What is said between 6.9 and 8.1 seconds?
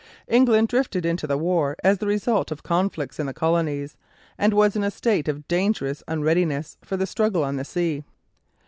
the struggle on the sea.